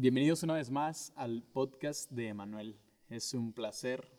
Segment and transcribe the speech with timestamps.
[0.00, 2.74] Bienvenidos una vez más al podcast de Emanuel.
[3.10, 4.10] Es un placer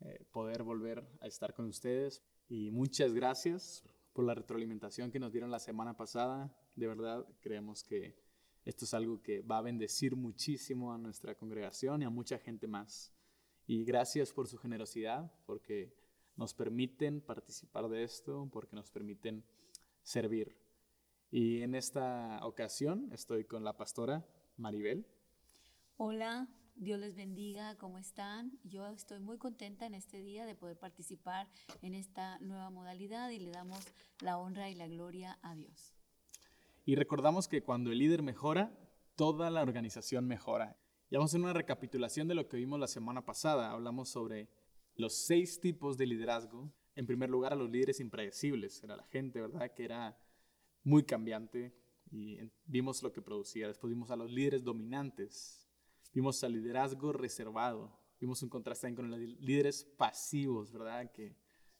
[0.00, 5.30] eh, poder volver a estar con ustedes y muchas gracias por la retroalimentación que nos
[5.30, 6.50] dieron la semana pasada.
[6.76, 8.16] De verdad, creemos que
[8.64, 12.66] esto es algo que va a bendecir muchísimo a nuestra congregación y a mucha gente
[12.66, 13.12] más.
[13.66, 15.94] Y gracias por su generosidad, porque
[16.36, 19.44] nos permiten participar de esto, porque nos permiten
[20.02, 20.56] servir.
[21.30, 24.26] Y en esta ocasión estoy con la pastora
[24.62, 25.04] Maribel.
[25.96, 28.58] Hola, Dios les bendiga, ¿cómo están?
[28.62, 31.48] Yo estoy muy contenta en este día de poder participar
[31.82, 33.84] en esta nueva modalidad y le damos
[34.20, 35.94] la honra y la gloria a Dios.
[36.84, 38.72] Y recordamos que cuando el líder mejora,
[39.16, 40.76] toda la organización mejora.
[41.10, 43.72] Y vamos a hacer una recapitulación de lo que vimos la semana pasada.
[43.72, 44.48] Hablamos sobre
[44.94, 46.72] los seis tipos de liderazgo.
[46.94, 48.82] En primer lugar, a los líderes impredecibles.
[48.82, 49.72] Era la gente, ¿verdad?
[49.72, 50.16] Que era
[50.84, 51.81] muy cambiante
[52.12, 53.68] y vimos lo que producía.
[53.68, 55.66] Después vimos a los líderes dominantes.
[56.12, 57.98] Vimos al liderazgo reservado.
[58.20, 61.10] Vimos un contraste con los líderes pasivos, ¿verdad?
[61.10, 61.34] Que,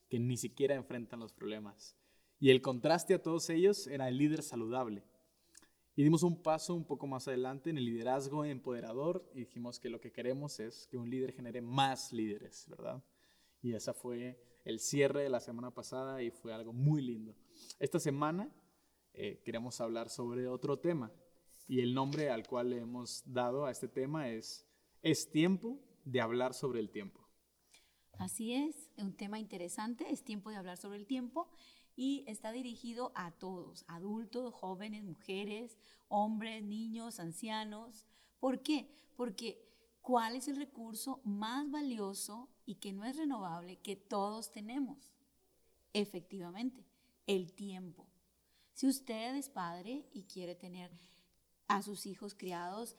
[0.09, 1.97] que ni siquiera enfrentan los problemas.
[2.41, 5.05] Y el contraste a todos ellos era el líder saludable.
[5.95, 9.91] Y dimos un paso un poco más adelante en el liderazgo empoderador y dijimos que
[9.91, 13.05] lo que queremos es que un líder genere más líderes, ¿verdad?
[13.61, 17.37] Y ese fue el cierre de la semana pasada y fue algo muy lindo.
[17.79, 18.51] Esta semana
[19.15, 21.13] eh, queremos hablar sobre otro tema
[21.69, 24.67] y el nombre al cual le hemos dado a este tema es
[25.03, 27.21] Es tiempo de hablar sobre el tiempo.
[28.19, 31.49] Así es, un tema interesante, es tiempo de hablar sobre el tiempo
[31.97, 38.07] y está dirigido a todos, adultos, jóvenes, mujeres, hombres, niños, ancianos.
[38.39, 38.89] ¿Por qué?
[39.17, 39.67] Porque
[40.01, 45.13] ¿cuál es el recurso más valioso y que no es renovable que todos tenemos?
[45.93, 46.87] Efectivamente,
[47.27, 48.12] el tiempo.
[48.73, 50.91] Si usted es padre y quiere tener
[51.69, 52.97] a sus hijos criados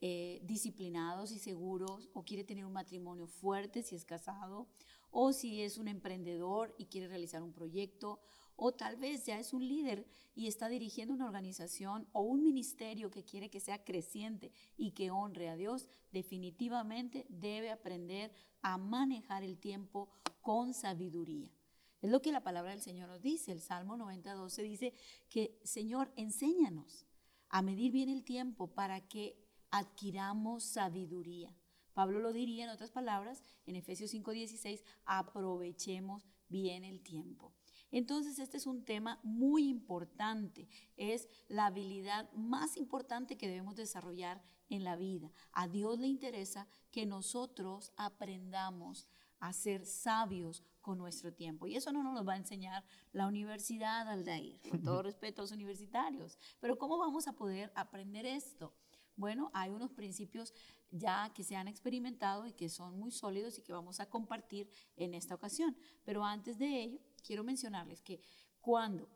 [0.00, 4.68] eh, disciplinados y seguros, o quiere tener un matrimonio fuerte si es casado,
[5.10, 8.20] o si es un emprendedor y quiere realizar un proyecto,
[8.54, 13.10] o tal vez ya es un líder y está dirigiendo una organización o un ministerio
[13.10, 19.42] que quiere que sea creciente y que honre a Dios, definitivamente debe aprender a manejar
[19.42, 20.10] el tiempo
[20.42, 21.57] con sabiduría.
[22.00, 23.52] Es lo que la palabra del Señor nos dice.
[23.52, 24.94] El Salmo 90, 12 dice
[25.28, 27.06] que, Señor, enséñanos
[27.48, 29.36] a medir bien el tiempo para que
[29.70, 31.54] adquiramos sabiduría.
[31.94, 37.52] Pablo lo diría en otras palabras, en Efesios 5:16, aprovechemos bien el tiempo.
[37.90, 44.42] Entonces, este es un tema muy importante, es la habilidad más importante que debemos desarrollar
[44.68, 45.32] en la vida.
[45.52, 49.08] A Dios le interesa que nosotros aprendamos
[49.40, 51.66] a ser sabios con nuestro tiempo.
[51.66, 52.82] Y eso no nos lo va a enseñar
[53.12, 56.38] la universidad, Aldair, con todo respeto a los universitarios.
[56.60, 58.72] Pero ¿cómo vamos a poder aprender esto?
[59.14, 60.54] Bueno, hay unos principios
[60.90, 64.70] ya que se han experimentado y que son muy sólidos y que vamos a compartir
[64.96, 65.76] en esta ocasión.
[66.06, 68.22] Pero antes de ello, quiero mencionarles que
[68.62, 69.10] cuando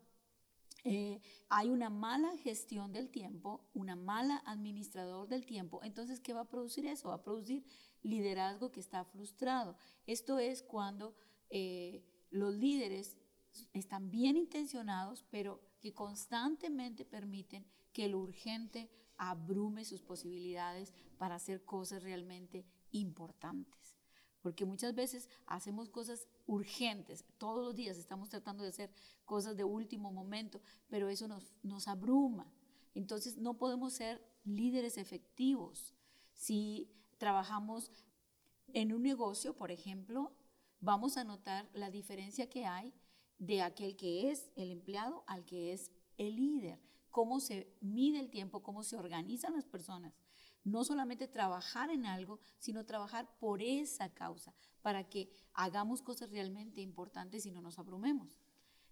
[0.83, 6.41] eh, hay una mala gestión del tiempo, una mala administrador del tiempo, entonces, ¿qué va
[6.41, 7.09] a producir eso?
[7.09, 7.65] Va a producir
[8.03, 9.75] liderazgo que está frustrado.
[10.05, 11.15] Esto es cuando
[11.49, 13.17] eh, los líderes
[13.73, 21.63] están bien intencionados, pero que constantemente permiten que lo urgente abrume sus posibilidades para hacer
[21.63, 23.95] cosas realmente importantes.
[24.41, 28.91] Porque muchas veces hacemos cosas urgentes, todos los días estamos tratando de hacer
[29.23, 32.51] cosas de último momento, pero eso nos, nos abruma.
[32.93, 35.93] Entonces no podemos ser líderes efectivos.
[36.33, 37.91] Si trabajamos
[38.73, 40.33] en un negocio, por ejemplo,
[40.83, 42.93] vamos a notar la diferencia que hay
[43.39, 46.79] de aquel que es el empleado al que es el líder.
[47.09, 50.13] Cómo se mide el tiempo, cómo se organizan las personas.
[50.65, 56.81] No solamente trabajar en algo, sino trabajar por esa causa, para que hagamos cosas realmente
[56.81, 58.39] importantes y no nos abrumemos.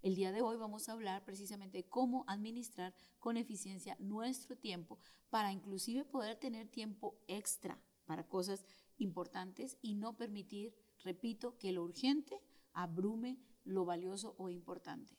[0.02, 4.98] El día de hoy vamos a hablar precisamente de cómo administrar con eficiencia nuestro tiempo
[5.30, 8.66] para inclusive poder tener tiempo extra para cosas
[8.98, 10.74] importantes y no permitir,
[11.04, 12.42] repito, que lo urgente
[12.74, 15.18] abrume lo valioso o importante.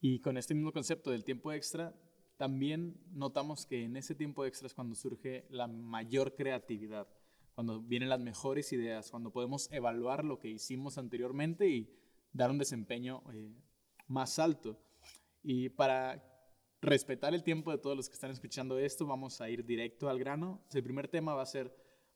[0.00, 1.94] Y con este mismo concepto del tiempo extra,
[2.36, 7.06] también notamos que en ese tiempo extra es cuando surge la mayor creatividad,
[7.54, 11.94] cuando vienen las mejores ideas, cuando podemos evaluar lo que hicimos anteriormente y
[12.32, 13.54] dar un desempeño eh,
[14.06, 14.80] más alto.
[15.42, 16.24] Y para
[16.80, 20.18] respetar el tiempo de todos los que están escuchando esto, vamos a ir directo al
[20.18, 20.64] grano.
[20.72, 21.74] El primer tema va a ser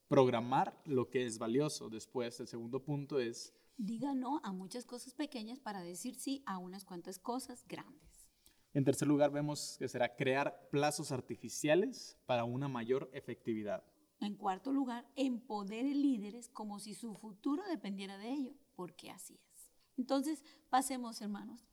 [0.09, 1.89] programar lo que es valioso.
[1.89, 3.55] Después, el segundo punto es...
[3.77, 8.31] Diga no a muchas cosas pequeñas para decir sí a unas cuantas cosas grandes.
[8.73, 13.85] En tercer lugar, vemos que será crear plazos artificiales para una mayor efectividad.
[14.21, 19.71] En cuarto lugar, empodere líderes como si su futuro dependiera de ello, porque así es.
[19.97, 21.65] Entonces, pasemos, hermanos,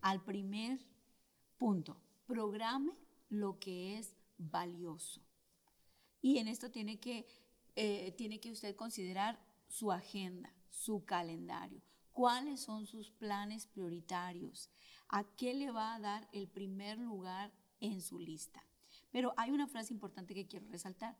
[0.00, 0.78] al primer
[1.56, 1.96] punto.
[2.26, 2.92] Programe
[3.28, 5.22] lo que es valioso.
[6.20, 7.26] Y en esto tiene que,
[7.76, 9.38] eh, tiene que usted considerar
[9.68, 11.82] su agenda, su calendario.
[12.12, 14.70] ¿Cuáles son sus planes prioritarios?
[15.08, 18.62] ¿A qué le va a dar el primer lugar en su lista?
[19.10, 21.16] Pero hay una frase importante que quiero resaltar.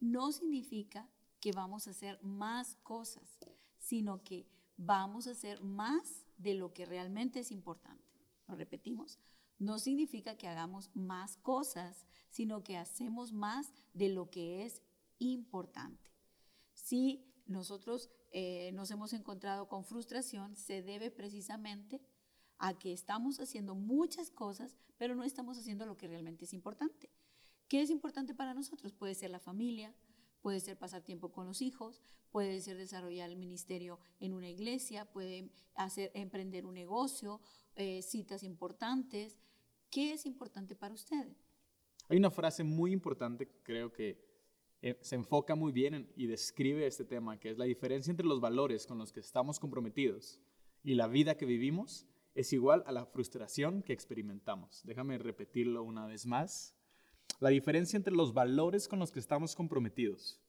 [0.00, 1.08] No significa
[1.40, 3.38] que vamos a hacer más cosas,
[3.78, 4.46] sino que
[4.76, 8.04] vamos a hacer más de lo que realmente es importante.
[8.48, 9.18] Lo repetimos.
[9.58, 14.82] No significa que hagamos más cosas, sino que hacemos más de lo que es
[15.30, 16.10] importante.
[16.72, 22.00] Si nosotros eh, nos hemos encontrado con frustración, se debe precisamente
[22.58, 27.10] a que estamos haciendo muchas cosas, pero no estamos haciendo lo que realmente es importante.
[27.68, 28.92] ¿Qué es importante para nosotros?
[28.92, 29.94] Puede ser la familia,
[30.40, 35.04] puede ser pasar tiempo con los hijos, puede ser desarrollar el ministerio en una iglesia,
[35.04, 37.40] puede hacer emprender un negocio,
[37.76, 39.38] eh, citas importantes.
[39.90, 41.28] ¿Qué es importante para usted?
[42.08, 44.31] Hay una frase muy importante, creo que
[44.82, 48.40] eh, se enfoca muy bien y describe este tema, que es la diferencia entre los
[48.40, 50.40] valores con los que estamos comprometidos
[50.82, 54.82] y la vida que vivimos es igual a la frustración que experimentamos.
[54.84, 56.74] Déjame repetirlo una vez más.
[57.38, 60.40] La diferencia entre los valores con los que estamos comprometidos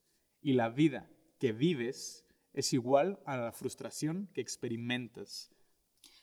[0.42, 1.08] y la vida
[1.38, 5.50] que vives es igual a la frustración que experimentas.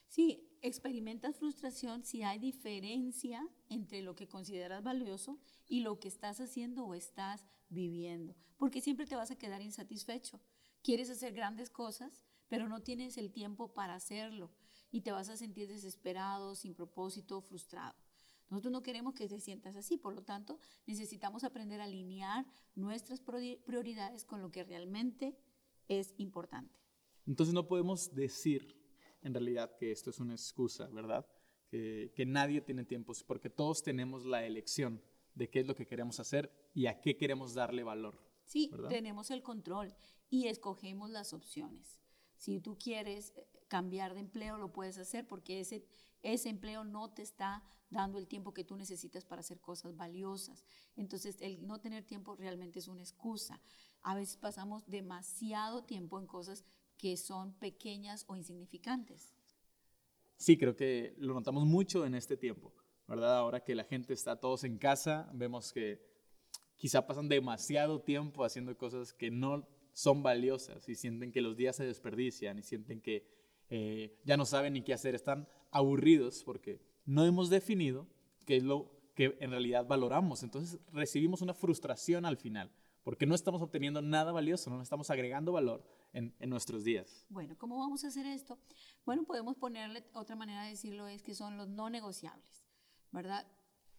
[0.07, 6.41] Sí, experimentas frustración si hay diferencia entre lo que consideras valioso y lo que estás
[6.41, 10.39] haciendo o estás viviendo, porque siempre te vas a quedar insatisfecho.
[10.83, 14.51] Quieres hacer grandes cosas, pero no tienes el tiempo para hacerlo
[14.91, 17.95] y te vas a sentir desesperado, sin propósito, frustrado.
[18.50, 22.45] Nosotros no queremos que te sientas así, por lo tanto, necesitamos aprender a alinear
[22.75, 25.38] nuestras prioridades con lo que realmente
[25.88, 26.75] es importante.
[27.25, 28.77] Entonces no podemos decir
[29.21, 31.25] en realidad que esto es una excusa, ¿verdad?
[31.69, 35.01] Que, que nadie tiene tiempo, porque todos tenemos la elección
[35.35, 38.19] de qué es lo que queremos hacer y a qué queremos darle valor.
[38.45, 39.95] Sí, tenemos el control
[40.29, 42.01] y escogemos las opciones.
[42.35, 45.85] Si tú quieres eh, cambiar de empleo, lo puedes hacer porque ese,
[46.21, 50.65] ese empleo no te está dando el tiempo que tú necesitas para hacer cosas valiosas.
[50.95, 53.61] Entonces, el no tener tiempo realmente es una excusa.
[54.01, 56.65] A veces pasamos demasiado tiempo en cosas
[56.97, 59.33] que son pequeñas o insignificantes.
[60.37, 62.73] Sí, creo que lo notamos mucho en este tiempo.
[63.11, 63.39] ¿Verdad?
[63.39, 66.01] Ahora que la gente está todos en casa, vemos que
[66.77, 71.75] quizá pasan demasiado tiempo haciendo cosas que no son valiosas y sienten que los días
[71.75, 73.27] se desperdician y sienten que
[73.69, 78.07] eh, ya no saben ni qué hacer, están aburridos porque no hemos definido
[78.45, 80.41] qué es lo que en realidad valoramos.
[80.43, 82.71] Entonces recibimos una frustración al final
[83.03, 85.83] porque no estamos obteniendo nada valioso, no estamos agregando valor
[86.13, 87.25] en, en, nuestros días.
[87.27, 88.57] Bueno, ¿cómo vamos a hacer esto?
[89.05, 92.60] Bueno, podemos ponerle otra manera de decirlo, es que son los no negociables.
[93.11, 93.47] ¿Verdad?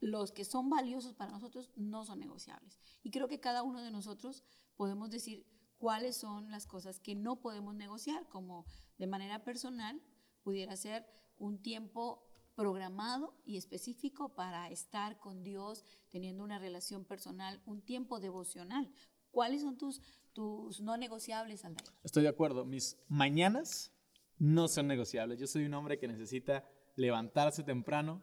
[0.01, 2.81] Los que son valiosos para nosotros no son negociables.
[3.03, 4.43] Y creo que cada uno de nosotros
[4.77, 5.47] podemos decir
[5.79, 8.67] cuáles son las cosas que no podemos negociar, como
[8.99, 10.01] de manera personal
[10.43, 11.07] pudiera ser
[11.39, 18.21] un tiempo programado y específico para estar con Dios, teniendo una relación personal, un tiempo
[18.21, 18.93] devocional.
[19.31, 20.01] ¿Cuáles son tus,
[20.33, 21.89] tus no negociables, Aldair?
[22.03, 22.65] Estoy de acuerdo.
[22.65, 23.93] Mis mañanas
[24.39, 25.39] no son negociables.
[25.39, 28.23] Yo soy un hombre que necesita levantarse temprano,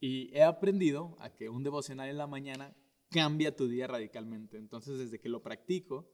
[0.00, 2.76] y he aprendido a que un devocional en la mañana
[3.10, 4.56] cambia tu día radicalmente.
[4.56, 6.08] Entonces, desde que lo practico,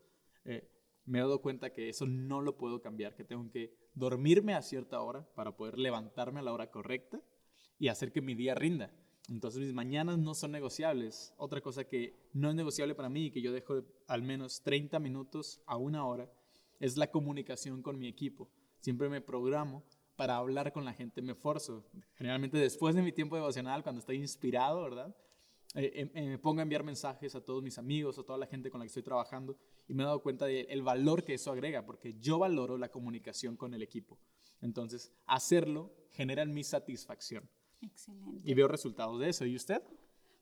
[0.45, 0.71] eh,
[1.05, 4.63] me he dado cuenta que eso no lo puedo cambiar, que tengo que dormirme a
[4.63, 7.23] cierta hora para poder levantarme a la hora correcta
[7.79, 8.93] y hacer que mi día rinda.
[9.29, 11.33] Entonces mis mañanas no son negociables.
[11.37, 14.99] Otra cosa que no es negociable para mí y que yo dejo al menos 30
[14.99, 16.31] minutos a una hora
[16.81, 18.51] es la comunicación con mi equipo.
[18.81, 19.83] Siempre me programo
[20.17, 21.85] para hablar con la gente, me esfuerzo.
[22.15, 25.15] Generalmente después de mi tiempo devocional, cuando estoy inspirado, ¿verdad?
[25.75, 28.47] Eh, eh, eh, me pongo a enviar mensajes a todos mis amigos, a toda la
[28.47, 29.57] gente con la que estoy trabajando
[29.89, 33.57] y me he dado cuenta del valor que eso agrega, porque yo valoro la comunicación
[33.57, 34.19] con el equipo.
[34.61, 37.49] Entonces, hacerlo genera en mi satisfacción.
[37.83, 38.41] Excelente.
[38.49, 39.45] Y veo resultados de eso.
[39.45, 39.83] ¿Y usted?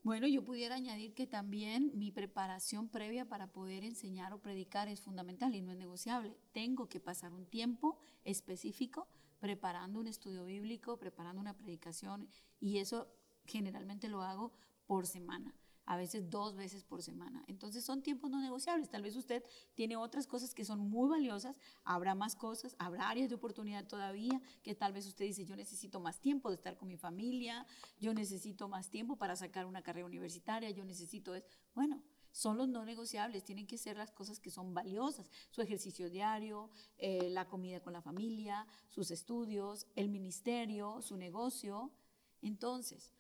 [0.05, 5.01] Bueno, yo pudiera añadir que también mi preparación previa para poder enseñar o predicar es
[5.01, 6.37] fundamental y no es negociable.
[6.53, 9.09] Tengo que pasar un tiempo específico
[9.43, 12.29] preparando un estudio bíblico, preparando una predicación
[12.61, 13.09] y eso
[13.45, 14.53] generalmente lo hago
[14.87, 15.53] por semana.
[15.85, 17.43] a veces dos veces por semana.
[17.49, 18.89] Entonces son tiempos no negociables.
[18.89, 19.43] Tal vez usted
[19.75, 24.41] tiene otras cosas que son muy valiosas, habrá más cosas, habrá áreas de oportunidad todavía,
[24.63, 27.67] que tal vez usted dice, yo necesito más tiempo de estar con mi familia,
[27.99, 31.35] yo necesito más tiempo para sacar una carrera universitaria, yo necesito...
[31.35, 31.45] Es...
[31.75, 32.01] Bueno,
[32.33, 36.71] son los no negociables, tienen que ser las cosas que son valiosas, su ejercicio diario,
[36.99, 41.93] eh, la comida con la familia, sus estudios, el ministerio, su negocio.
[42.41, 43.13] Entonces,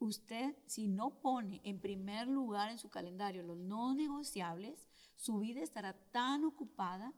[0.00, 5.62] usted si no pone en primer lugar en su calendario los no negociables, su vida
[5.62, 7.12] estará tan ocupada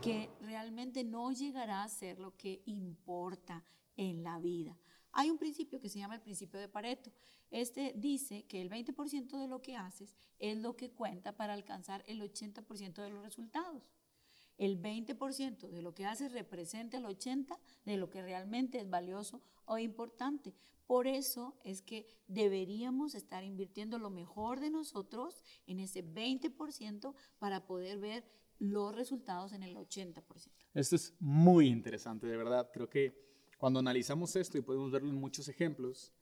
[0.00, 3.64] que realmente no llegará a ser lo que importa
[3.96, 4.76] en la vida.
[5.12, 7.12] Hay un principio que se llama el principio de Pareto.
[7.50, 12.02] Este dice que el 20% de lo que haces es lo que cuenta para alcanzar
[12.06, 13.92] el 80% de los resultados.
[14.58, 19.42] El 20% de lo que haces representa el 80% de lo que realmente es valioso
[19.64, 20.54] o importante.
[20.86, 27.66] Por eso es que deberíamos estar invirtiendo lo mejor de nosotros en ese 20% para
[27.66, 28.24] poder ver
[28.58, 30.22] los resultados en el 80%.
[30.74, 32.70] Esto es muy interesante, de verdad.
[32.72, 33.31] Creo que
[33.62, 36.12] cuando analizamos esto y podemos verlo en muchos ejemplos,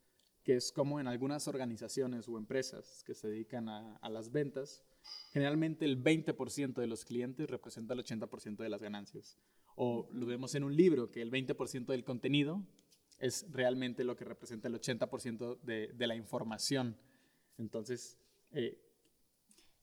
[0.44, 4.84] que es como en algunas organizaciones o empresas que se dedican a, las ventas,
[5.32, 9.38] generalmente el 20% de los clientes representa el 80% de las ganancias.
[9.74, 12.62] O lo vemos en un libro, que el 20% del contenido
[13.18, 16.94] es realmente lo que representa el 80% de, de, la información.
[17.56, 18.18] Entonces...
[18.52, 18.78] Eh,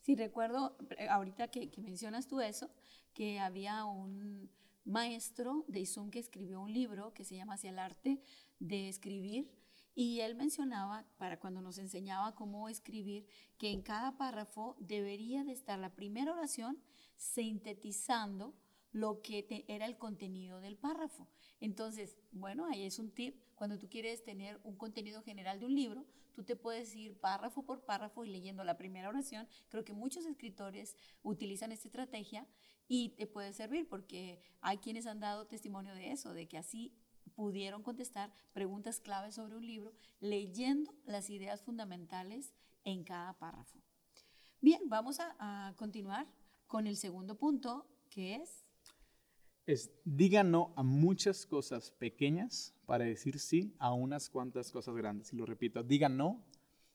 [0.01, 2.69] sí, recuerdo, eh, ahorita que, que mencionas tú eso,
[3.15, 4.47] que había un
[4.87, 8.21] maestro de Izum que escribió un libro que se llama Hacia el arte
[8.59, 9.51] de escribir
[9.93, 13.25] y él mencionaba, para cuando nos enseñaba cómo escribir,
[13.57, 16.77] que en cada párrafo debería de estar la primera oración
[17.15, 18.55] sintetizando
[18.91, 21.27] lo que era el contenido del párrafo.
[21.59, 23.41] Entonces, bueno, ahí es un tip.
[23.55, 27.63] Cuando tú quieres tener un contenido general de un libro, tú te puedes ir párrafo
[27.63, 29.47] por párrafo y leyendo la primera oración.
[29.69, 32.45] Creo que muchos escritores utilizan esta estrategia
[32.87, 36.93] y te puede servir porque hay quienes han dado testimonio de eso, de que así
[37.35, 42.53] pudieron contestar preguntas claves sobre un libro leyendo las ideas fundamentales
[42.83, 43.79] en cada párrafo.
[44.61, 46.27] Bien, vamos a, continuar
[46.65, 48.63] con el segundo punto, que es...
[49.65, 55.33] Es diga no a muchas cosas pequeñas para decir sí a unas cuantas cosas grandes.
[55.33, 56.41] Y lo repito, diga no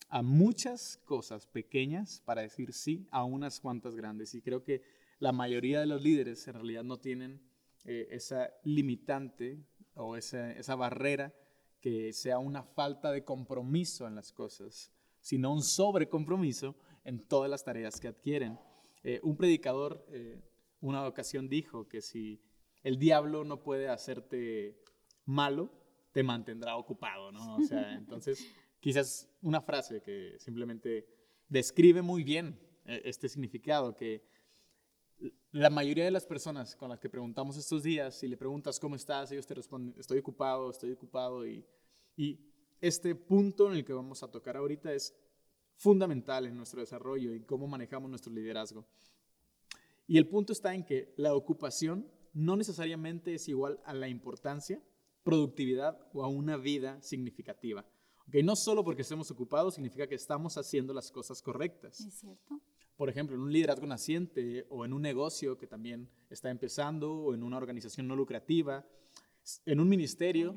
[0.09, 4.35] a muchas cosas pequeñas para decir sí a unas cuantas grandes.
[4.35, 4.83] Y creo que
[5.23, 7.41] la mayoría de los líderes en realidad no tienen
[7.85, 9.65] eh, esa limitante
[9.95, 11.33] o esa, barrera
[11.81, 17.63] que sea una falta de compromiso en las cosas, sino un sobrecompromiso en todas las
[17.63, 18.59] tareas que adquieren.
[19.05, 20.43] Eh, un predicador eh,
[20.81, 22.43] una ocasión dijo que si
[22.83, 24.83] el diablo no puede hacerte
[25.25, 25.71] malo,
[26.11, 27.59] te mantendrá ocupado, ¿no?
[27.59, 31.07] O sea, entonces quizás una frase que simplemente
[31.49, 34.32] describe muy bien eh, este significado, que
[35.53, 38.97] la mayoría de las personas con las que preguntamos estos días, si le preguntas cómo
[38.97, 41.47] estás, ellos te responden, estoy ocupado, estoy ocupado.
[41.47, 41.65] Y,
[42.81, 45.15] este punto en el que vamos a tocar ahorita es
[45.77, 48.85] fundamental en nuestro desarrollo y cómo manejamos nuestro liderazgo.
[50.09, 54.83] Y el punto está en que la ocupación no necesariamente es igual a la importancia,
[55.23, 57.87] productividad o a una vida significativa.
[58.27, 62.01] Okay, no solo porque estemos ocupados significa que estamos haciendo las cosas correctas.
[62.01, 62.61] Es cierto
[63.03, 67.35] por ejemplo, en un liderazgo naciente o en un negocio que también está empezando o
[67.35, 68.87] en una organización no lucrativa,
[69.67, 70.55] en un ministerio,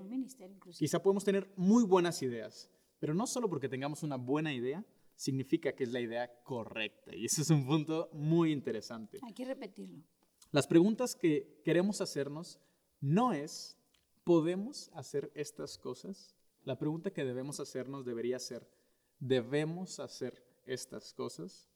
[0.77, 4.85] quizá podemos tener muy buenas ideas, pero no solo porque tengamos una buena idea,
[5.15, 7.15] significa que es la idea correcta.
[7.15, 9.17] Y ese es un punto muy interesante.
[9.23, 10.03] Hay que repetirlo.
[10.51, 12.59] Las preguntas que queremos hacernos
[13.01, 13.75] no es,
[14.23, 16.35] ¿podemos hacer estas cosas?
[16.63, 18.69] La pregunta que debemos hacernos debería ser,
[19.19, 21.71] ¿debemos hacer estas cosas?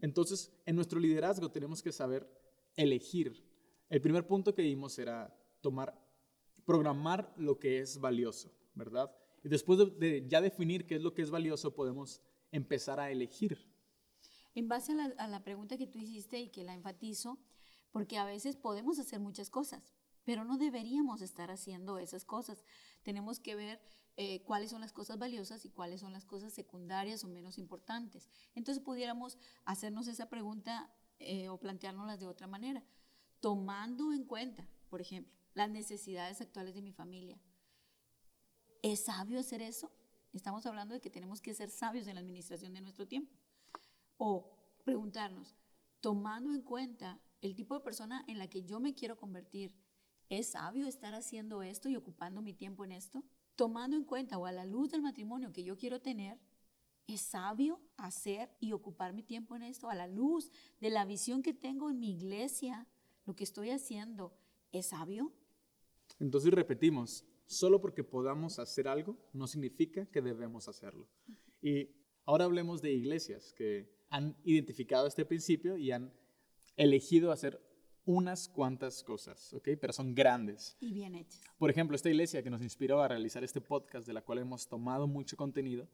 [0.00, 2.28] Entonces, en nuestro liderazgo tenemos que saber
[2.76, 3.42] elegir.
[3.88, 5.98] El primer punto que dimos era tomar,
[6.64, 9.14] programar lo que es valioso, ¿verdad?
[9.42, 12.20] Y después de, ya definir qué es lo que es valioso, podemos
[12.50, 13.58] empezar a elegir.
[14.54, 17.38] En base a la, a la pregunta que tú hiciste y que la enfatizo,
[17.90, 19.94] porque a veces podemos hacer muchas cosas,
[20.24, 22.64] pero no deberíamos estar haciendo esas cosas.
[23.02, 23.80] Tenemos que ver
[24.18, 28.30] eh, cuáles son las cosas valiosas y cuáles son las cosas secundarias o menos importantes.
[28.54, 32.82] Entonces pudiéramos hacernos esa pregunta eh, o planteárnoslas de otra manera,
[33.40, 37.38] tomando en cuenta, por ejemplo, las necesidades actuales de mi familia.
[38.82, 39.92] ¿Es sabio hacer eso?
[40.32, 43.34] Estamos hablando de que tenemos que ser sabios en la administración de nuestro tiempo.
[44.16, 45.56] O preguntarnos,
[46.00, 49.74] tomando en cuenta el tipo de persona en la que yo me quiero convertir,
[50.28, 53.24] ¿es sabio estar haciendo esto y ocupando mi tiempo en esto?
[53.56, 56.38] Tomando en cuenta o a la luz del matrimonio que yo quiero tener,
[57.06, 61.40] ¿Es sabio hacer y ocupar mi tiempo en esto a la luz de la visión
[61.40, 62.88] que tengo en mi iglesia?
[63.26, 64.36] Lo que estoy haciendo,
[64.72, 65.32] ¿es sabio?
[66.18, 71.06] Entonces repetimos, solo porque podamos hacer algo no significa que debemos hacerlo.
[71.62, 71.90] Y
[72.24, 76.12] ahora hablemos de iglesias que han identificado este principio y han
[76.76, 77.60] elegido hacer
[78.06, 79.70] unas cuantas cosas, ¿ok?
[79.80, 80.76] Pero son grandes.
[80.80, 81.42] Y bien hechas.
[81.58, 84.66] Por ejemplo, esta iglesia que nos inspiró a realizar este podcast, de la cual hemos
[84.66, 85.88] tomado mucho contenido,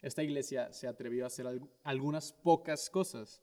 [0.00, 1.46] esta iglesia se atrevió a hacer
[1.84, 3.42] algunas pocas cosas.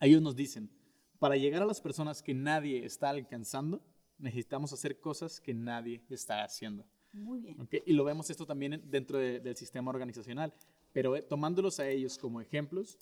[0.00, 0.70] Ellos nos dicen,
[1.18, 3.82] para llegar a las personas que nadie está alcanzando,
[4.18, 6.86] necesitamos hacer cosas que nadie está haciendo.
[7.12, 7.60] Muy bien.
[7.60, 7.74] ¿Ok?
[7.86, 10.52] Y lo vemos esto también dentro del sistema organizacional,
[10.92, 12.98] pero eh, tomándolos a ellos como ejemplos,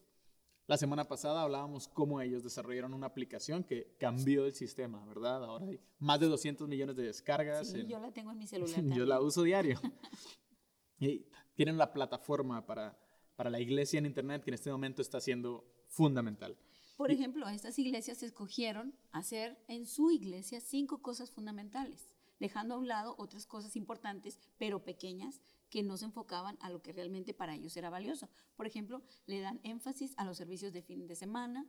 [0.66, 5.45] la semana pasada hablábamos cómo ellos desarrollaron una aplicación que cambió el sistema, ¿verdad?
[5.45, 7.69] Ahora hay más de 200 millones de descargas.
[7.69, 8.81] Sí, yo la tengo en mi celular.
[8.97, 9.81] yo la uso diario.
[10.99, 12.97] y tienen la plataforma para,
[13.37, 16.57] para la iglesia en Internet que en este momento está siendo fundamental.
[16.97, 22.87] Por ejemplo, estas iglesias escogieron hacer en su iglesia cinco cosas fundamentales, dejando a un
[22.87, 25.42] lado otras cosas importantes, pero pequeñas,
[25.73, 28.29] que no se enfocaban a lo que realmente para ellos era valioso.
[28.57, 31.67] Por ejemplo, le dan énfasis a los servicios de fin de semana,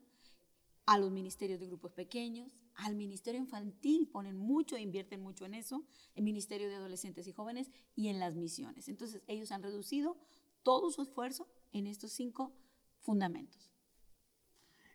[0.86, 5.86] a los ministerios de grupos pequeños, al ministerio infantil, ponen mucho, invierten mucho en eso,
[6.16, 8.90] el ministerio de adolescentes y jóvenes y en las misiones.
[8.90, 10.18] Entonces, ellos han reducido
[10.64, 12.52] todo su esfuerzo en estos cinco
[13.00, 13.72] fundamentos.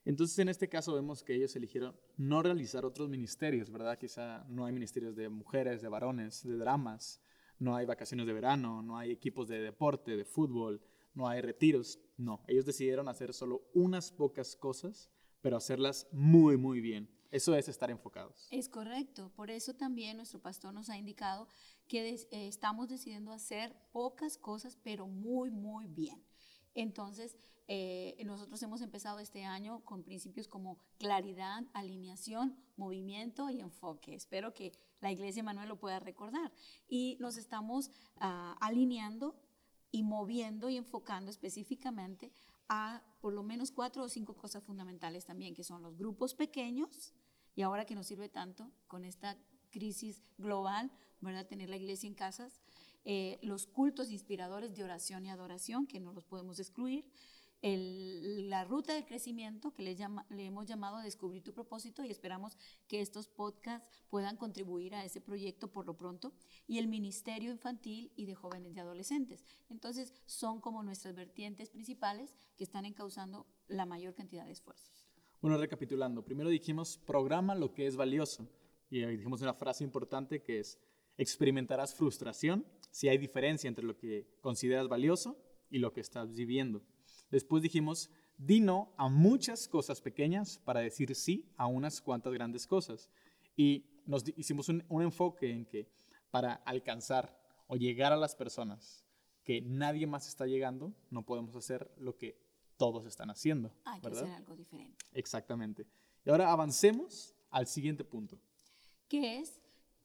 [0.05, 3.97] Entonces, en este caso vemos que ellos eligieron no realizar otros ministerios, ¿verdad?
[3.97, 7.23] Quizá no hay ministerios de mujeres, de varones, de dramas,
[7.59, 10.81] no hay vacaciones de verano, no hay equipos de deporte, de fútbol,
[11.15, 11.99] no hay retiros.
[12.17, 15.11] No, ellos decidieron hacer solo unas pocas cosas,
[15.41, 17.09] pero hacerlas muy, muy bien.
[17.31, 18.49] Eso es estar enfocados.
[18.51, 19.31] Es correcto.
[19.35, 21.47] Por eso también nuestro pastor nos ha indicado
[21.87, 26.25] que eh, estamos decidiendo hacer pocas cosas, pero muy, muy bien.
[26.75, 27.37] Entonces,
[27.67, 34.15] eh, nosotros hemos empezado este año con principios como claridad, alineación, movimiento y enfoque.
[34.15, 36.53] Espero que la Iglesia Manuel lo pueda recordar.
[36.89, 39.37] Y nos estamos ah, alineando
[39.91, 42.33] y moviendo y enfocando específicamente
[42.69, 47.15] a por lo menos cuatro o cinco cosas fundamentales también, que son los grupos pequeños,
[47.55, 49.37] y ahora que nos sirve tanto con esta
[49.71, 51.47] crisis global, ¿verdad?
[51.47, 52.61] Tener la iglesia en casas,
[53.05, 57.05] eh, los cultos inspiradores de oración y adoración, que no los podemos excluir,
[57.61, 59.97] la ruta del crecimiento que le,
[60.31, 65.05] le hemos llamado a descubrir tu propósito y esperamos que estos podcasts puedan contribuir a
[65.05, 66.33] ese proyecto por lo pronto
[66.69, 69.45] y el ministerio infantil y de jóvenes y adolescentes.
[69.69, 75.07] Entonces son como nuestras vertientes principales que están encauzando la mayor cantidad de esfuerzos.
[75.41, 78.49] Bueno, recapitulando, primero dijimos programa lo que es valioso
[78.91, 80.79] y dijimos una frase importante que es
[81.17, 85.37] experimentarás frustración si hay diferencia entre lo que consideras valioso
[85.71, 86.83] y lo que estás viviendo.
[87.31, 92.67] Después dijimos, di no a muchas cosas pequeñas para decir sí a unas cuantas grandes
[92.67, 93.09] cosas.
[93.57, 95.89] Y nos hicimos un, enfoque en que
[96.31, 99.05] para alcanzar o llegar a las personas
[99.45, 102.39] que nadie más está llegando, no podemos hacer lo que
[102.77, 103.73] todos están haciendo.
[103.85, 104.97] Hay que hacer algo diferente.
[105.13, 105.87] Exactamente.
[106.25, 108.39] Y ahora avancemos al siguiente punto.
[109.09, 109.61] Que es,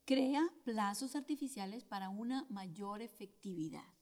[0.05, 3.92] crea plazos artificiales para una mayor efectividad.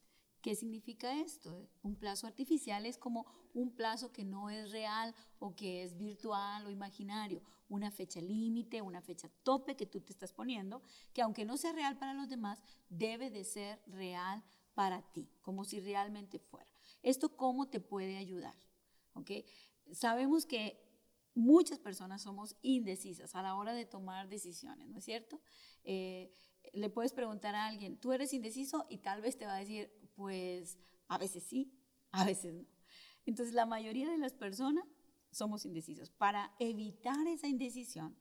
[0.42, 1.70] ¿Qué significa esto?
[1.84, 6.66] Un plazo artificial es como un plazo que no es real o que es virtual
[6.66, 10.82] o imaginario, una fecha límite, una fecha tope que tú te estás poniendo,
[11.14, 15.64] que aunque no sea real para los demás, debe de ser real para ti, como
[15.64, 16.72] si realmente fuera.
[17.04, 18.56] ¿Esto cómo te puede ayudar?
[19.14, 19.46] ¿Okay?
[19.92, 20.82] Sabemos que
[21.36, 25.40] muchas personas somos indecisas a la hora de tomar decisiones, ¿no es cierto?
[25.84, 26.34] Eh,
[26.74, 28.86] le puedes preguntar a alguien, ¿tú eres indeciso?
[28.90, 31.74] Y tal vez te va a decir, pues a veces sí,
[32.12, 32.66] a veces no.
[33.26, 34.86] Entonces la mayoría de las personas
[35.32, 36.12] somos indecisos.
[36.12, 38.16] Para evitar esa indecisión,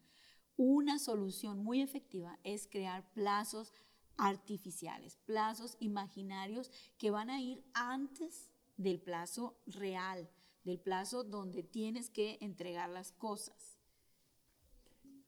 [0.56, 3.74] una solución muy efectiva es crear plazos
[4.16, 10.30] artificiales, plazos imaginarios que van a ir antes del plazo real,
[10.64, 13.78] del plazo donde tienes que entregar las cosas.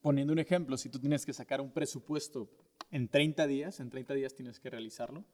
[0.00, 2.50] Poniendo un ejemplo, si tú tienes que sacar un presupuesto
[2.90, 5.24] en 30 días, en 30 días tienes que realizarlo,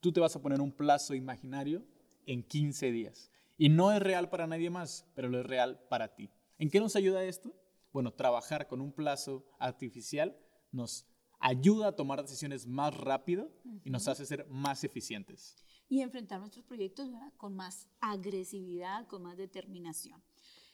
[0.00, 1.84] tú te vas a poner un plazo imaginario
[2.26, 3.30] en 15 días.
[3.56, 6.30] Y no es real para nadie más, pero lo es real para ti.
[6.58, 7.54] ¿En qué nos ayuda esto?
[7.92, 10.36] Bueno, trabajar con un plazo artificial
[10.70, 11.06] nos
[11.40, 13.50] ayuda a tomar decisiones más rápido
[13.84, 15.56] y nos hace ser más eficientes.
[15.88, 20.22] Y enfrentar nuestros proyectos con más agresividad, con más determinación.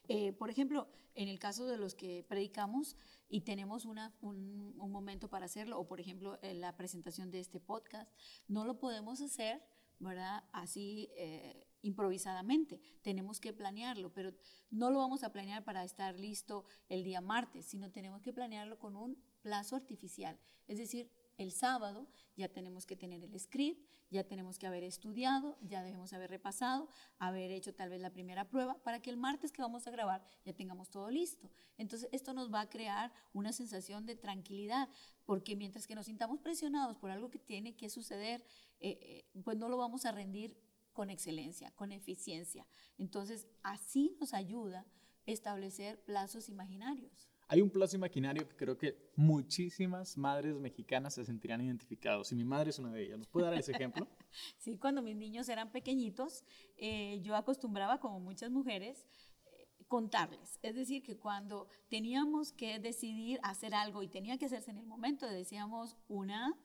[0.08, 2.96] Eh, por ejemplo, en el caso de los que predicamos
[3.28, 8.10] y tenemos un, momento para hacerlo, o por ejemplo, la presentación de este podcast,
[8.48, 9.62] no lo podemos hacer,
[9.98, 10.44] ¿verdad?
[10.52, 14.34] Así, eh, improvisadamente, tenemos que planearlo, pero
[14.70, 18.78] no lo vamos a planear para estar listo el día martes, sino tenemos que planearlo
[18.78, 24.24] con un plazo artificial, es decir, el sábado ya tenemos que tener el script, ya
[24.24, 28.74] tenemos que haber estudiado, ya debemos haber repasado, haber hecho tal vez la primera prueba
[28.82, 31.50] para que el martes que vamos a grabar ya tengamos todo listo.
[31.78, 34.88] Entonces esto nos va a crear una sensación de tranquilidad,
[35.24, 38.44] porque mientras que nos sintamos presionados por algo que tiene que suceder,
[38.80, 40.56] eh, eh, pues no lo vamos a rendir
[40.92, 42.66] con excelencia, con eficiencia.
[42.98, 44.86] Entonces así nos ayuda
[45.26, 47.33] establecer plazos imaginarios.
[47.54, 52.32] Hay un plazo imaginario que creo que muchísimas madres mexicanas se sentirán identificados.
[52.32, 53.16] Y mi madre es una de ellas.
[53.16, 54.08] ¿Nos puede dar ese ejemplo?
[54.58, 56.42] sí, cuando mis niños eran pequeñitos,
[56.76, 59.06] eh, yo acostumbraba, como muchas mujeres,
[59.46, 60.58] eh, contarles.
[60.62, 64.86] Es decir, que cuando teníamos que decidir hacer algo y tenía que hacerse en el
[64.86, 66.58] momento, decíamos una,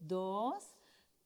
[0.00, 0.74] dos,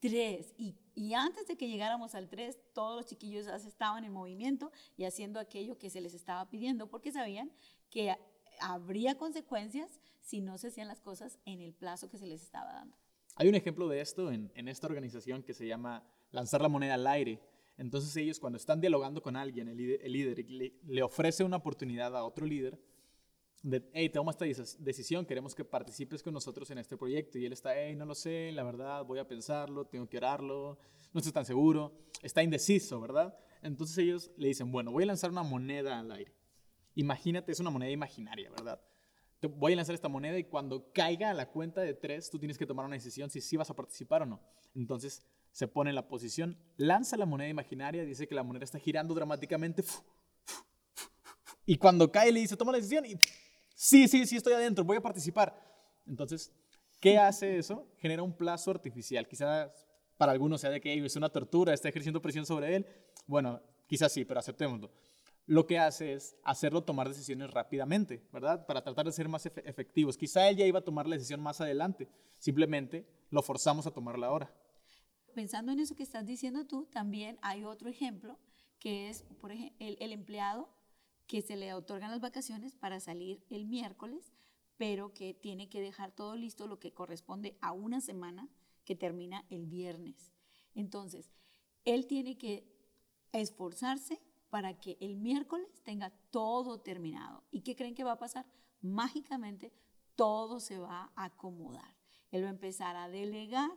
[0.01, 0.53] tres.
[0.59, 5.05] Y, y, antes de que llegáramos al tres, todos los chiquillos estaban en movimiento y
[5.05, 7.51] haciendo aquello que se les estaba pidiendo, porque sabían
[7.89, 8.15] que
[8.61, 12.73] habría consecuencias si no se hacían las cosas en el plazo que se les estaba
[12.73, 12.97] dando.
[13.37, 17.07] Hay un ejemplo de esto en, esta organización que se llama lanzar la moneda al
[17.07, 17.41] aire.
[17.77, 19.77] Entonces ellos cuando están dialogando con alguien, el
[20.13, 22.79] líder, le, ofrece una oportunidad a otro líder
[23.63, 27.39] de, hey, toma esta decisión, queremos que participes con nosotros en este proyecto.
[27.39, 30.79] Y él está, hey, no lo sé, la verdad, voy a pensarlo, tengo que orarlo,
[31.13, 31.93] no estoy tan seguro,
[32.23, 33.39] está indeciso, ¿verdad?
[33.63, 36.38] Entonces ellos le dicen, bueno, voy a lanzar una moneda al aire.
[36.99, 38.81] Imagínate, es una moneda imaginaria, ¿verdad?
[39.41, 42.59] Voy a lanzar esta moneda y cuando caiga a la cuenta de tres, tú tienes
[42.59, 44.41] que tomar una decisión si sí vas a participar o no.
[44.75, 48.81] Entonces se pone en la posición, lanza la moneda imaginaria, dice que la moneda está
[48.81, 49.85] girando dramáticamente.
[51.67, 53.15] Y cuando cae le dice, toma la decisión y
[53.77, 55.55] sí, sí, sí, estoy adentro, voy a participar.
[56.05, 56.51] Entonces,
[56.99, 57.87] ¿qué hace eso?
[57.99, 59.29] Genera un plazo artificial.
[59.29, 62.87] Quizás para algunos sea de que es una tortura, está ejerciendo presión sobre él.
[63.29, 64.91] Bueno, quizás sí, pero aceptémoslo
[65.49, 68.67] lo que hace es hacerlo tomar decisiones rápidamente, ¿verdad?
[68.67, 70.19] Para tratar de ser más efectivos.
[70.19, 72.07] Quizá él ya iba a tomar la decisión más adelante,
[72.39, 74.55] simplemente lo forzamos a tomarla ahora.
[75.35, 78.39] Pensando en eso que estás diciendo tú, también hay otro ejemplo,
[78.79, 80.69] que es, por ejemplo, el, el empleado
[81.27, 84.35] que se le otorgan las vacaciones para salir el miércoles,
[84.77, 88.51] pero que tiene que dejar todo listo lo que corresponde a una semana
[88.85, 90.31] que termina el viernes.
[90.75, 91.31] Entonces,
[91.87, 92.71] él tiene que
[93.33, 97.45] esforzarse para que el miércoles tenga todo terminado.
[97.51, 98.47] ¿Y qué creen que va a pasar?
[98.81, 99.73] Mágicamente
[100.15, 101.95] todo se va a acomodar.
[102.31, 103.71] Él va a empezar a delegar,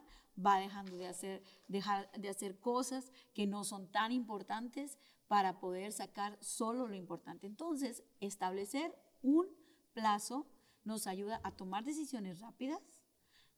[0.44, 5.92] va dejando de hacer, dejar de hacer cosas que no son tan importantes para poder
[5.94, 7.48] sacar solo lo importante.
[7.48, 9.48] Entonces, establecer un
[9.94, 10.48] plazo
[10.84, 12.82] nos ayuda a tomar decisiones rápidas,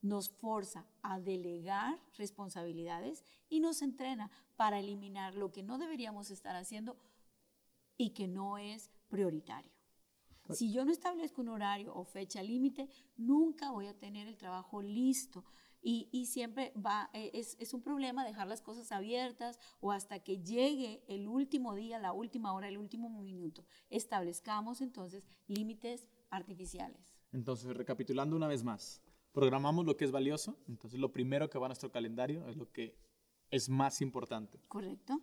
[0.03, 6.55] nos forza a delegar responsabilidades y nos entrena para eliminar lo que no deberíamos estar
[6.55, 6.97] haciendo
[7.97, 9.71] y que no es prioritario.
[10.49, 14.81] Si yo no establezco un horario o fecha límite, nunca voy a tener el trabajo
[14.81, 15.45] listo.
[15.85, 20.41] Y, siempre va, e, es, es, un problema dejar las cosas abiertas o hasta que
[20.41, 23.65] llegue el último día, la última hora, el último minuto.
[23.89, 27.13] Establezcamos entonces límites artificiales.
[27.33, 29.01] Entonces, recapitulando una vez más,
[29.33, 32.71] programamos lo que es valioso, entonces lo primero que va a nuestro calendario es lo
[32.71, 32.95] que
[33.49, 34.59] es más importante.
[34.67, 35.19] Correcto.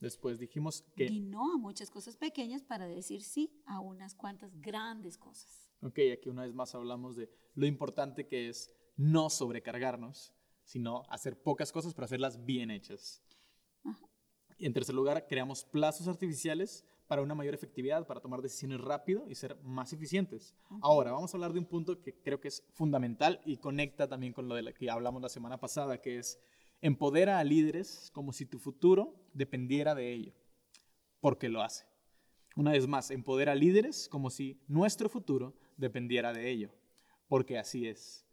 [0.00, 1.06] Después dijimos que...
[1.06, 5.68] Y no a muchas cosas pequeñas para decir sí a unas cuantas grandes cosas.
[5.82, 10.32] Ok, aquí una vez más hablamos de lo importante que es no sobrecargarnos,
[10.64, 13.22] sino hacer pocas cosas, pero hacerlas bien hechas.
[14.56, 19.26] Y en tercer lugar, creamos plazos artificiales para una mayor efectividad, para tomar decisiones rápido
[19.28, 20.54] y ser más eficientes.
[20.82, 24.34] Ahora, vamos a hablar de un punto que creo que es fundamental y conecta también
[24.34, 26.38] con lo de que hablamos la semana pasada, que es
[26.82, 30.34] empodera a líderes como si tu futuro dependiera de ello,
[31.20, 31.86] porque lo hace.
[32.54, 36.70] Una vez más, empodera a líderes como si nuestro futuro dependiera de ello,
[37.26, 38.26] porque así es.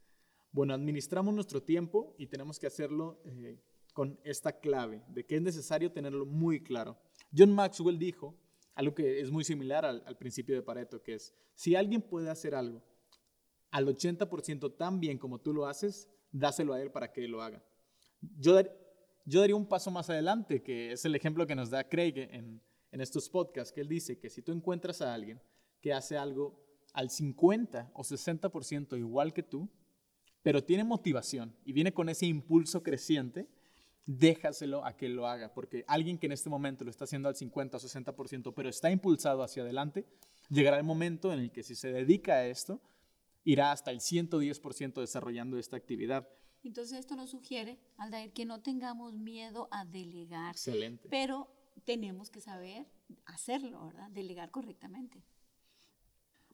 [0.52, 3.58] Bueno, administramos nuestro tiempo y tenemos que hacerlo eh,
[3.94, 6.98] con esta clave de que es necesario tenerlo muy claro.
[7.36, 8.36] John Maxwell dijo
[8.76, 12.54] algo que es muy similar al, principio de Pareto, que es, si alguien puede hacer
[12.54, 12.84] algo
[13.72, 17.42] al 80% tan bien como tú lo haces, dáselo a él para que él lo
[17.42, 17.64] haga.
[18.38, 18.60] Yo,
[19.26, 22.62] yo daría un paso más adelante, que es el ejemplo que nos da Craig en,
[22.92, 25.42] en estos podcasts, que él dice que si tú encuentras a alguien
[25.82, 26.62] que hace algo
[26.94, 29.70] al 50 o 60% igual que tú,
[30.42, 33.48] pero tiene motivación y viene con ese impulso creciente,
[34.06, 37.36] déjaselo a que lo haga, porque alguien que en este momento lo está haciendo al
[37.36, 40.06] 50 o 60%, pero está impulsado hacia adelante,
[40.50, 42.82] llegará el momento en el que si se dedica a esto,
[43.44, 46.28] irá hasta el 110% desarrollando esta actividad.
[46.64, 50.52] Entonces esto nos sugiere, Aldair, que no tengamos miedo a delegar.
[50.52, 51.08] Excelente.
[51.10, 51.48] Pero
[51.84, 52.88] tenemos que saber
[53.26, 54.10] hacerlo, ¿verdad?
[54.12, 55.24] Delegar correctamente.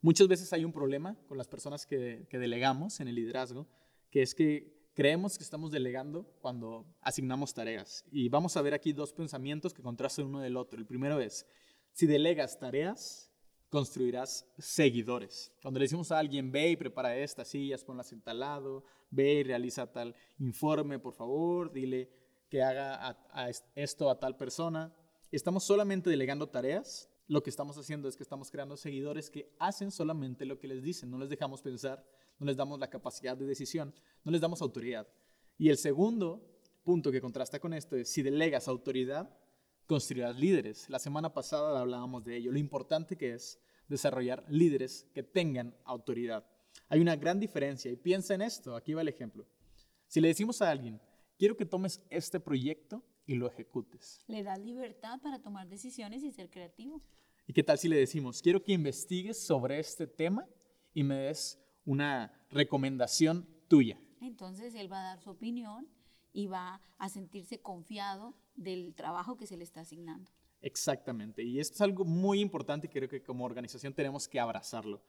[0.02, 3.68] Muchas veces hay un problema con las personas que, que delegamos en el liderazgo,
[4.10, 8.06] que es que creemos que estamos delegando cuando asignamos tareas.
[8.12, 10.80] Y vamos a ver aquí dos pensamientos que contrastan uno del otro.
[10.80, 11.46] El primero es,
[11.94, 13.32] si delegas tareas,
[13.70, 15.54] construirás seguidores.
[15.62, 19.36] Cuando le decimos a alguien, ve y prepara estas sillas, ponlas en tal lado, ve
[19.36, 22.10] y realiza tal informe, por favor, dile
[22.50, 23.18] que haga
[23.76, 24.94] esto a tal persona.
[25.32, 27.08] Estamos solamente delegando tareas.
[27.28, 30.84] Lo que estamos haciendo es que estamos creando seguidores que hacen solamente lo que les
[30.84, 31.10] dicen.
[31.10, 32.06] No les dejamos pensar,
[32.42, 35.08] no les damos la capacidad de decisión, no les damos autoridad.
[35.60, 36.44] Y el segundo
[36.84, 39.30] punto que contrasta con esto es, si delegas autoridad,
[39.86, 40.90] construirás líderes.
[40.90, 46.44] La semana pasada hablábamos de ello, lo importante que es desarrollar líderes que tengan autoridad.
[46.90, 49.46] Hay una gran diferencia y piensa en esto, aquí va el ejemplo.
[50.08, 51.00] Si le decimos a alguien,
[51.38, 54.24] quiero que tomes este proyecto y lo ejecutes.
[54.28, 57.04] Le das libertad para tomar decisiones y ser creativo.
[57.46, 60.48] ¿Y qué tal si le decimos, quiero que investigues sobre este tema
[60.92, 64.00] y me des una recomendación tuya?
[64.22, 65.88] Entonces él va a dar su opinión
[66.34, 70.32] y va a sentirse confiado del trabajo que se le está asignando.
[70.62, 71.44] Exactamente.
[71.44, 75.02] Y esto es algo muy importante y creo que como organización tenemos que abrazarlo.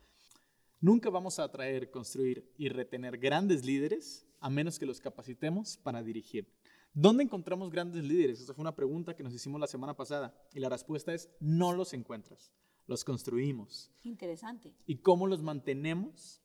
[0.80, 6.02] Nunca vamos a atraer, construir y retener grandes líderes a menos que los capacitemos para
[6.02, 6.52] dirigir.
[6.94, 8.40] ¿Dónde encontramos grandes líderes?
[8.40, 11.72] Esa fue una pregunta que nos hicimos la semana pasada y la respuesta es no
[11.72, 12.52] los encuentras,
[12.86, 13.90] los construimos.
[14.02, 14.74] Interesante.
[14.84, 16.41] ¿Y cómo los mantenemos?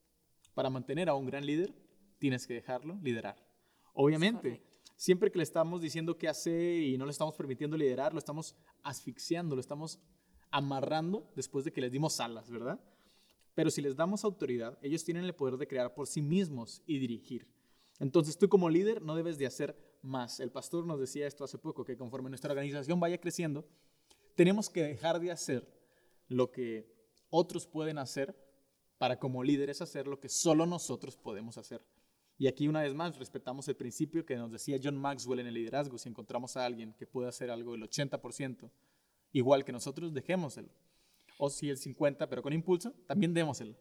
[0.57, 1.71] Para mantener a un gran líder,
[2.17, 3.35] tienes que dejarlo liderar.
[3.93, 4.63] Obviamente,
[4.95, 8.55] siempre que le estamos diciendo qué hacer y no le estamos permitiendo liderar, lo estamos
[8.81, 9.99] asfixiando, lo estamos
[10.49, 12.79] amarrando después de que les dimos alas, ¿verdad?
[13.53, 16.97] Pero si les damos autoridad, ellos tienen el poder de crear por sí mismos y
[16.97, 17.47] dirigir.
[17.99, 20.39] Entonces tú como líder no debes de hacer más.
[20.39, 23.69] El pastor nos decía esto hace poco, que conforme nuestra organización vaya creciendo,
[24.33, 25.71] tenemos que dejar de hacer
[26.29, 26.91] lo que
[27.29, 28.46] otros pueden hacer
[28.97, 31.81] para como líderes hacer lo que solo nosotros podemos hacer.
[32.39, 35.55] Y aquí una vez más respetamos el principio que nos decía John Maxwell en el
[35.55, 35.97] liderazgo.
[35.97, 38.69] Si encontramos a alguien que puede hacer algo del 80%,
[39.33, 40.69] igual que nosotros, dejémoselo.
[41.39, 43.75] O si el 50%, pero con impulso, también démoselo.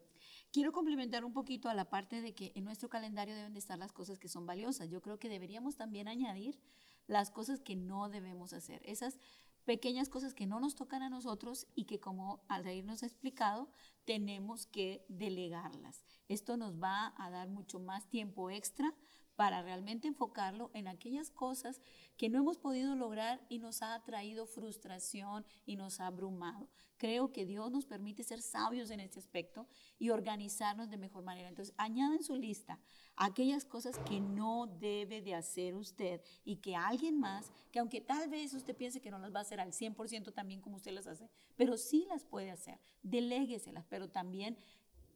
[0.51, 3.77] Quiero complementar un poquito a la parte de que en nuestro calendario deben de estar
[3.77, 4.89] las cosas que son valiosas.
[4.89, 6.59] Yo creo que deberíamos también añadir
[7.05, 8.81] las cosas que no debemos hacer.
[8.85, 9.19] Esas
[9.67, 13.69] pequeñas cosas que no nos tocan a nosotros y que como al nos ha explicado,
[14.05, 16.05] tenemos que delegarlas.
[16.29, 18.95] Esto nos va a dar mucho más tiempo extra
[19.37, 21.79] para realmente enfocarlo en aquellas cosas
[22.17, 26.67] que no hemos podido lograr y nos ha traído frustración y nos ha abrumado.
[26.97, 29.67] Creo que Dios nos permite ser sabios en este aspecto
[29.99, 31.49] y organizarnos de mejor manera.
[31.49, 32.79] Entonces, añada en su lista
[33.15, 38.27] aquellas cosas que no debe de hacer usted y que alguien más, que aunque tal
[38.31, 41.05] vez usted piense que no las va a hacer al 100% también como usted las
[41.05, 44.57] hace, pero sí las puede hacer, delégueselas, pero también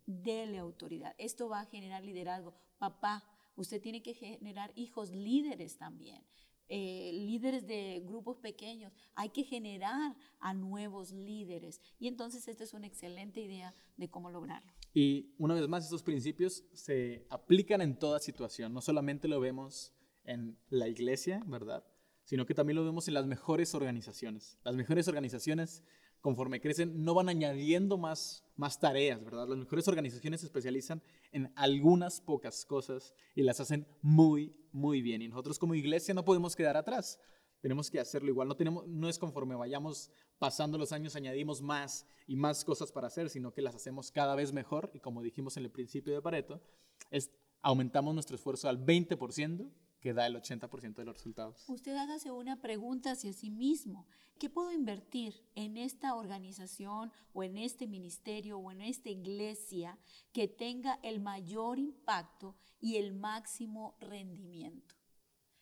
[0.06, 1.16] dele autoridad.
[1.18, 2.54] Esto va a generar liderazgo.
[2.78, 3.24] Papá,
[3.56, 6.24] Usted tiene que generar hijos líderes también.
[6.74, 11.82] Eh, líderes de grupos pequeños, hay que generar a nuevos líderes.
[12.00, 14.72] Y entonces esta es una excelente idea de cómo lograrlo.
[14.94, 18.74] Y una vez más, estos principios se aplican en toda situación.
[18.74, 21.84] No solamente lo vemos en la iglesia, ¿verdad?
[22.24, 24.58] Sino que también lo vemos en las mejores organizaciones.
[24.64, 25.84] Las mejores organizaciones
[26.22, 28.44] conforme crecen, no van añadiendo más,
[28.80, 29.48] tareas, ¿verdad?
[29.48, 35.22] Las mejores organizaciones se especializan en algunas pocas cosas y las hacen muy, muy bien.
[35.24, 37.20] Y nosotros como iglesia no podemos quedar atrás.
[37.60, 38.56] Tenemos que hacerlo igual.
[38.88, 43.54] No es conforme vayamos pasando los años, añadimos más y más cosas para hacer, sino
[43.54, 44.92] que las hacemos cada vez mejor.
[44.94, 46.62] Y como dijimos en el principio de Pareto,
[47.10, 47.32] es,
[47.62, 51.64] aumentamos nuestro esfuerzo al 20% que da el 80% de los resultados.
[51.70, 54.08] Usted hágase una pregunta hacia sí mismo.
[54.40, 60.00] ¿Qué puedo invertir en esta organización o en este ministerio o en esta iglesia
[60.34, 64.96] que tenga el mayor impacto y el máximo rendimiento?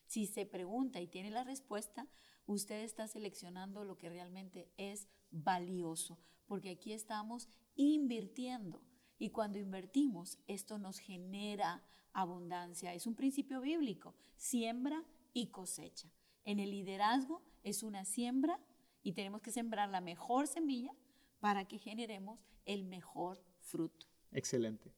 [0.06, 2.08] Si se pregunta y tiene la respuesta,
[2.45, 8.82] usted está seleccionando lo que realmente es valioso, porque aquí estamos invirtiendo.
[9.19, 12.93] Y cuando invertimos, esto nos genera abundancia.
[12.93, 15.03] Es un principio bíblico, siembra
[15.34, 16.10] y cosecha.
[16.45, 18.60] En el liderazgo es una siembra
[19.03, 20.93] y tenemos que sembrar la mejor semilla
[21.39, 24.08] para que generemos el mejor fruto.
[24.32, 24.91] Excelente.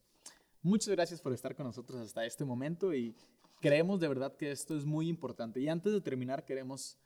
[0.62, 3.16] Muchas gracias por estar con nosotros hasta este momento y
[3.60, 5.60] creemos de verdad que esto es muy importante.
[5.60, 7.00] Y antes de terminar, queremos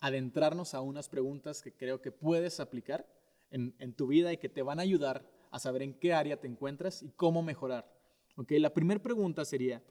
[0.00, 3.06] adentrarnos a unas preguntas que creo que puedes aplicar
[3.50, 5.24] en, tu vida y que te van a ayudar
[5.56, 7.90] a saber en qué área te encuentras y cómo mejorar.
[8.36, 9.82] Okay, la primera pregunta sería,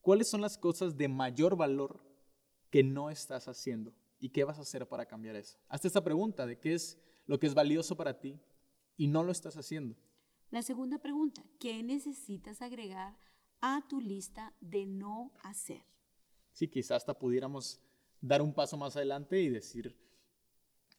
[0.00, 2.04] ¿cuáles son las cosas de mayor valor
[2.70, 3.94] que no estás haciendo?
[4.18, 5.58] ¿Y qué vas a hacer para cambiar eso?
[5.68, 8.40] Hazte esta pregunta de qué es lo que es valioso para ti
[8.96, 9.96] y no lo estás haciendo.
[10.50, 13.16] La segunda pregunta, ¿qué necesitas agregar
[13.60, 15.84] a tu lista de no hacer?
[16.52, 17.80] Sí, quizás hasta pudiéramos
[18.20, 19.96] dar un paso más adelante y decir,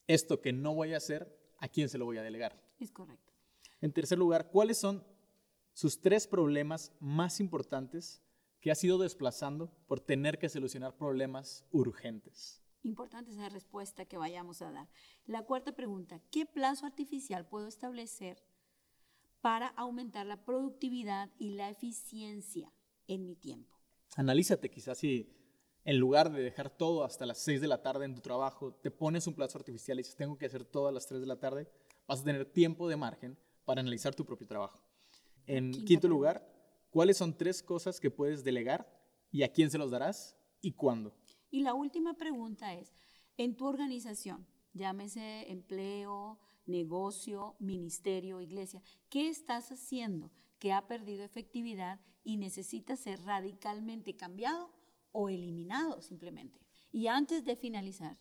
[0.06, 2.62] esto que no voy a hacer, ¿a quién se lo voy a delegar?
[2.80, 3.27] Es correcto.
[3.82, 5.06] En tercer lugar, ¿cuáles son
[5.74, 8.24] sus tres problemas más importantes
[8.60, 12.64] que has ido desplazando por tener que solucionar problemas urgentes?
[12.84, 14.90] Importante esa respuesta que vayamos a dar.
[15.26, 18.44] La cuarta pregunta, ¿qué plazo artificial puedo establecer
[19.42, 22.74] para aumentar la productividad y la eficiencia
[23.08, 23.78] en mi tiempo?
[24.16, 25.34] Analízate quizás si
[25.84, 28.90] en lugar de dejar todo hasta las 6 de la tarde en tu trabajo, te
[28.90, 31.40] pones un plazo artificial y dices, tengo que hacer todo a las 3 de la
[31.40, 31.70] tarde,
[32.08, 34.82] vas a tener tiempo de margen para analizar tu propio trabajo.
[35.46, 36.42] En quinto lugar,
[36.90, 38.90] ¿cuáles son tres cosas que puedes delegar
[39.30, 41.14] y a quién se los darás y cuándo?
[41.52, 42.96] Y la última pregunta es,
[43.36, 52.00] en tu organización, llámese empleo, negocio, ministerio, iglesia, ¿qué estás haciendo que ha perdido efectividad
[52.24, 54.72] y necesita ser radicalmente cambiado
[55.12, 56.60] o eliminado simplemente.
[56.92, 58.18] Y antes de finalizar,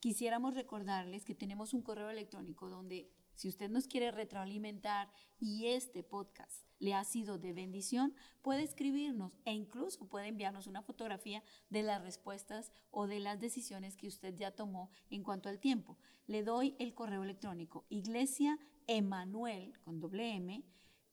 [0.00, 6.02] quisiéramos recordarles que tenemos un correo electrónico donde si usted nos quiere retroalimentar y este
[6.02, 11.82] podcast le ha sido de bendición, puede escribirnos e incluso puede enviarnos una fotografía de
[11.82, 15.96] las respuestas o de las decisiones que usted ya tomó en cuanto al tiempo.
[16.26, 20.64] Le doy el correo electrónico iglesia emanuel con doble m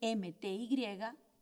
[0.01, 0.67] mty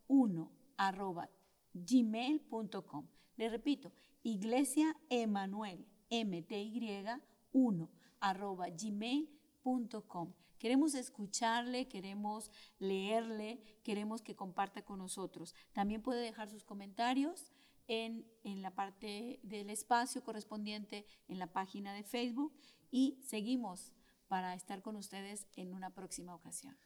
[0.07, 1.29] 1 arroba
[1.73, 3.07] gmail.com.
[3.37, 3.91] Le repito,
[4.23, 7.07] Iglesia Emanuel, MTY
[7.53, 7.89] 1,
[8.19, 10.33] arroba gmail.com.
[10.61, 15.55] Queremos escucharle, queremos leerle, queremos que comparta con nosotros.
[15.73, 17.51] También puede dejar sus comentarios
[17.87, 22.53] en, en, la parte del espacio correspondiente en la página de Facebook
[22.91, 23.91] y seguimos
[24.27, 26.77] para estar con ustedes en una próxima ocasión.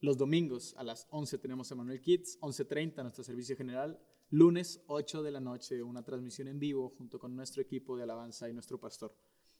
[0.00, 5.32] Los domingos a las 11 tenemos Emanuel Kids, 11.30 nuestro servicio general lunes 8 de
[5.32, 9.14] la noche, una transmisión en vivo junto con nuestro equipo de alabanza y nuestro pastor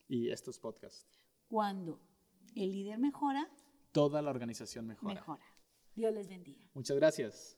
[0.09, 1.07] y estos podcasts.
[1.49, 2.01] Cuando
[2.55, 3.49] el líder mejora,
[3.93, 5.15] toda la organización mejora.
[5.15, 5.45] Mejora.
[5.95, 6.69] Dios les bendiga.
[6.75, 7.58] Muchas gracias.